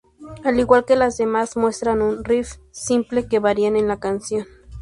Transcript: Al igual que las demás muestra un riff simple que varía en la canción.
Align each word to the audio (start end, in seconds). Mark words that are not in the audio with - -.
Al 0.43 0.59
igual 0.59 0.83
que 0.83 0.95
las 0.95 1.15
demás 1.17 1.55
muestra 1.55 1.93
un 1.93 2.23
riff 2.23 2.57
simple 2.71 3.27
que 3.27 3.37
varía 3.37 3.67
en 3.67 3.87
la 3.87 3.99
canción. 3.99 4.47